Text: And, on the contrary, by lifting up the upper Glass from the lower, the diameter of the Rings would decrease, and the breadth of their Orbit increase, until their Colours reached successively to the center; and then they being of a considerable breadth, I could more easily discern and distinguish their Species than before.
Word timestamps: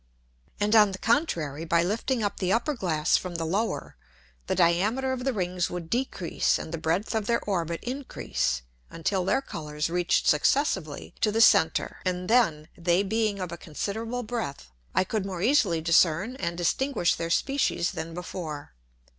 And, 0.59 0.75
on 0.75 0.93
the 0.93 0.97
contrary, 0.97 1.63
by 1.63 1.83
lifting 1.83 2.23
up 2.23 2.37
the 2.39 2.51
upper 2.51 2.73
Glass 2.73 3.17
from 3.17 3.35
the 3.35 3.45
lower, 3.45 3.95
the 4.47 4.55
diameter 4.55 5.13
of 5.13 5.25
the 5.25 5.31
Rings 5.31 5.69
would 5.69 5.91
decrease, 5.91 6.57
and 6.57 6.71
the 6.71 6.79
breadth 6.79 7.13
of 7.13 7.27
their 7.27 7.39
Orbit 7.45 7.79
increase, 7.83 8.63
until 8.89 9.23
their 9.23 9.43
Colours 9.43 9.91
reached 9.91 10.25
successively 10.27 11.13
to 11.21 11.31
the 11.31 11.39
center; 11.39 11.97
and 12.03 12.27
then 12.27 12.67
they 12.75 13.03
being 13.03 13.37
of 13.39 13.51
a 13.51 13.57
considerable 13.57 14.23
breadth, 14.23 14.71
I 14.95 15.03
could 15.03 15.23
more 15.23 15.43
easily 15.43 15.81
discern 15.81 16.35
and 16.37 16.57
distinguish 16.57 17.13
their 17.13 17.29
Species 17.29 17.91
than 17.91 18.15
before. 18.15 18.73